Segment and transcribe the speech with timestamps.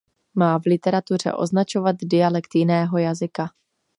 [0.35, 3.47] Má v literatuře označovat dialekt jiného jazyka.